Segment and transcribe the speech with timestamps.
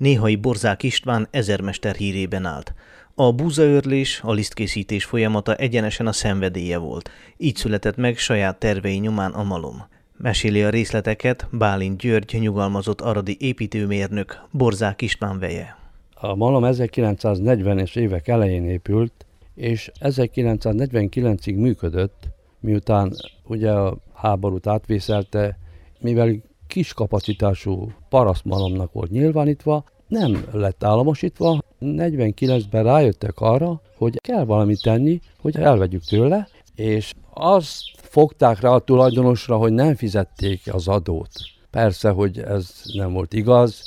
[0.00, 2.74] Néhai Borzák István ezermester hírében állt.
[3.14, 7.10] A búzaörlés, a lisztkészítés folyamata egyenesen a szenvedélye volt.
[7.36, 9.86] Így született meg saját tervei nyomán a malom.
[10.16, 15.76] Meséli a részleteket Bálint György nyugalmazott aradi építőmérnök Borzák István veje.
[16.14, 22.28] A malom 1940-es évek elején épült, és 1949-ig működött,
[22.60, 23.12] miután
[23.44, 25.58] ugye a háborút átvészelte,
[25.98, 26.36] mivel
[26.70, 31.58] kis kapacitású parasztmalomnak volt nyilvánítva, nem lett államosítva.
[31.80, 38.78] 49-ben rájöttek arra, hogy kell valamit tenni, hogy elvegyük tőle, és azt fogták rá a
[38.78, 41.30] tulajdonosra, hogy nem fizették az adót.
[41.70, 43.82] Persze, hogy ez nem volt igaz.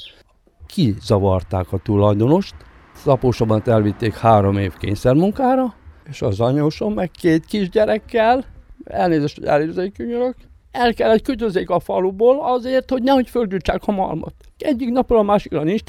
[0.65, 2.55] Kizavarták a tulajdonost,
[2.95, 5.73] Szapósomat elvitték három év kényszermunkára,
[6.09, 8.45] és az anyósom meg két kisgyerekkel,
[8.83, 10.35] elnézést, elnézést könyörök,
[10.73, 14.33] el kellett küldözzék a faluból azért, hogy nehogy földgyűjtsák a malmat.
[14.57, 15.83] Egyik napról a másikra nincs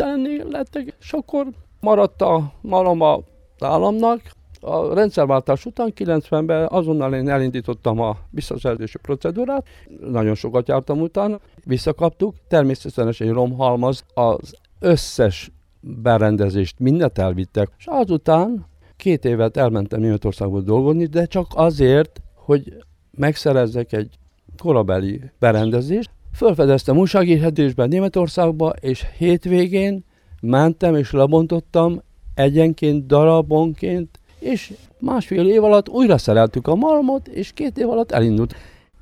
[0.50, 1.46] lettek, és akkor
[1.80, 3.20] maradt a malom a
[3.58, 4.20] államnak.
[4.60, 9.66] A rendszerváltás után 90-ben azonnal én elindítottam a visszaszerzési procedúrát,
[10.00, 18.66] nagyon sokat jártam utána, visszakaptuk, természetesen egy romhalmaz, az összes berendezést mindent elvittek, és azután
[18.96, 22.72] két évet elmentem Németországba dolgozni, de csak azért, hogy
[23.10, 24.18] megszerezzek egy
[24.58, 26.10] korabeli berendezést.
[26.34, 30.04] Fölfedeztem újságírhetésben Németországba, és hétvégén
[30.40, 32.02] mentem és lebontottam
[32.34, 38.54] egyenként, darabonként, és másfél év alatt újra szereltük a malmot, és két év alatt elindult.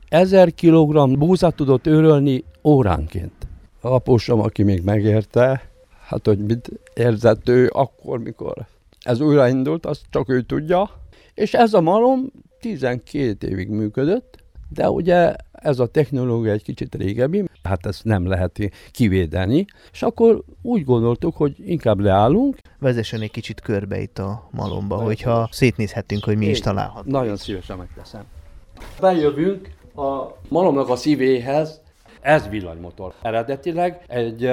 [0.09, 3.33] Ezer kilogramm búzat tudott őrölni óránként.
[3.81, 5.71] Apósom, aki még megérte,
[6.07, 8.67] hát hogy mit érzett ő akkor, mikor
[9.03, 10.91] ez újraindult, azt csak ő tudja.
[11.35, 14.42] És ez a malom 12 évig működött,
[14.75, 18.59] de ugye ez a technológia egy kicsit régebbi, hát ezt nem lehet
[18.91, 22.59] kivédeni, és akkor úgy gondoltuk, hogy inkább leállunk.
[22.79, 27.11] Vezessen egy kicsit körbe itt a malomba, Nagyon hogyha szétnézhetünk, hogy mi Én is található.
[27.11, 28.23] Nagyon szívesen megteszem.
[29.01, 31.81] Bejövünk a malomnak a szívéhez,
[32.21, 33.13] ez villanymotor.
[33.23, 34.51] Eredetileg egy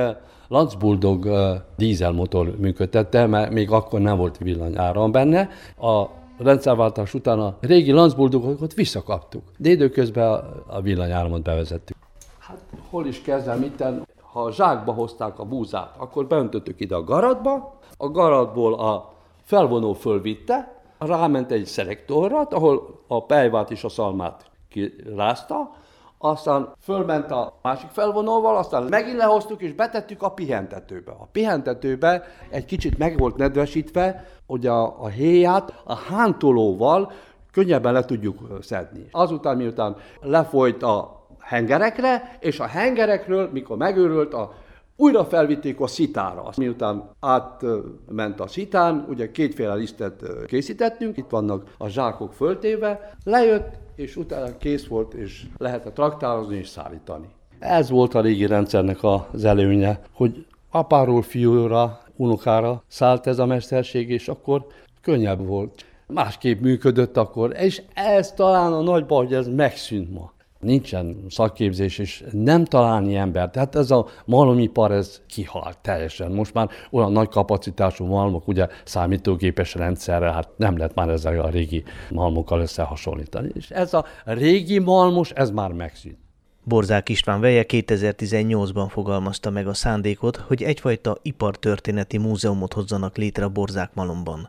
[0.48, 1.30] Lanz Bulldog
[1.78, 5.50] dízelmotor működtette, mert még akkor nem volt villanyáram benne.
[5.78, 6.06] A
[6.40, 9.44] rendszerváltás után a régi Lanz Bulldogokat visszakaptuk.
[9.58, 11.98] De időközben a villanyáramot bevezettük.
[12.40, 14.08] Hát hol is kezdem itten?
[14.22, 19.14] Ha a zsákba hozták a búzát, akkor beöntöttük ide a garatba, a garatból a
[19.44, 25.72] felvonó fölvitte, ráment egy szelektorra, ahol a pejvát és a szalmát kirázta,
[26.22, 31.12] aztán fölment a másik felvonóval, aztán megint lehoztuk és betettük a pihentetőbe.
[31.12, 37.12] A pihentetőbe egy kicsit meg volt nedvesítve, hogy a, a héját a hántolóval
[37.52, 39.08] könnyebben le tudjuk szedni.
[39.12, 44.54] Azután, miután lefolyt a hengerekre, és a hengerekről, mikor megőrült, a
[45.00, 46.50] újra felvitték a szitára.
[46.58, 54.16] Miután átment a szitán, ugye kétféle lisztet készítettünk, itt vannak a zsákok föltéve, lejött, és
[54.16, 57.28] utána kész volt, és lehetett traktározni és szállítani.
[57.60, 64.10] Ez volt a régi rendszernek az előnye, hogy apáról fiúra, unokára szállt ez a mesterség,
[64.10, 64.66] és akkor
[65.02, 65.86] könnyebb volt.
[66.08, 71.98] Másképp működött akkor, és ez talán a nagy baj, hogy ez megszűnt ma nincsen szakképzés,
[71.98, 73.50] és nem találni ember.
[73.50, 76.32] Tehát ez a malomipar, ez kihalt teljesen.
[76.32, 81.50] Most már olyan nagy kapacitású malmok, ugye számítógépes rendszerrel, hát nem lehet már ezzel a
[81.50, 83.50] régi malmokkal összehasonlítani.
[83.54, 86.18] És ez a régi malmos, ez már megszűnt.
[86.64, 93.50] Borzák István Veje 2018-ban fogalmazta meg a szándékot, hogy egyfajta ipartörténeti múzeumot hozzanak létre a
[93.50, 94.48] Borzák Malomban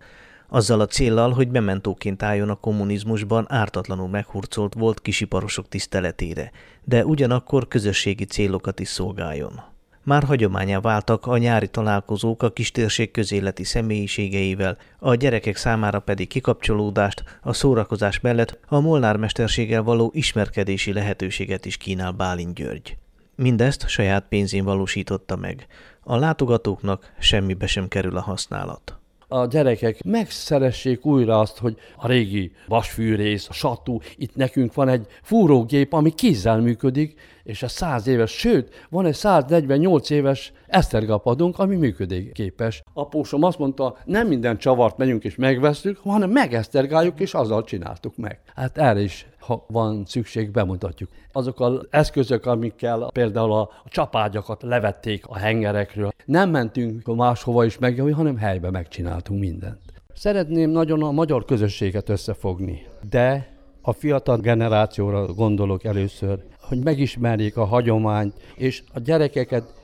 [0.51, 6.51] azzal a céllal, hogy bementóként álljon a kommunizmusban ártatlanul meghurcolt volt kisiparosok tiszteletére,
[6.85, 9.63] de ugyanakkor közösségi célokat is szolgáljon.
[10.03, 17.25] Már hagyományá váltak a nyári találkozók a kistérség közéleti személyiségeivel, a gyerekek számára pedig kikapcsolódást,
[17.43, 22.97] a szórakozás mellett a Molnár mesterséggel való ismerkedési lehetőséget is kínál Bálint György.
[23.35, 25.67] Mindezt saját pénzén valósította meg.
[26.01, 29.00] A látogatóknak semmibe sem kerül a használat
[29.31, 35.07] a gyerekek megszeressék újra azt, hogy a régi vasfűrész, a satú, itt nekünk van egy
[35.23, 41.77] fúrógép, ami kézzel működik, és a 100 éves, sőt, van egy 148 éves esztergapadunk, ami
[41.77, 42.83] működőképes.
[42.95, 48.41] Apósom azt mondta, nem minden csavart megyünk és megveszünk, hanem megesztergáljuk, és azzal csináltuk meg.
[48.55, 51.11] Hát erre is, ha van szükség, bemutatjuk.
[51.33, 58.01] Azok az eszközök, amikkel például a, csapágyakat levették a hengerekről, nem mentünk máshova is meg,
[58.15, 59.81] hanem helybe megcsináltunk mindent.
[60.15, 63.49] Szeretném nagyon a magyar közösséget összefogni, de
[63.83, 69.75] a fiatal generációra gondolok először, hogy megismerjék a hagyományt, és a gyerekeket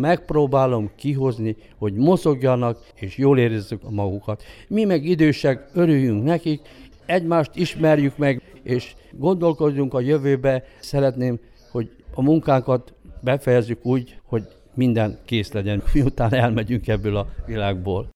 [0.00, 4.42] megpróbálom kihozni, hogy mozogjanak és jól érezzük magukat.
[4.68, 6.60] Mi meg idősek, örüljünk nekik,
[7.06, 10.64] egymást ismerjük meg, és gondolkodjunk a jövőbe.
[10.78, 11.38] Szeretném,
[11.70, 14.42] hogy a munkánkat befejezzük úgy, hogy
[14.74, 18.10] minden kész legyen, miután elmegyünk ebből a világból.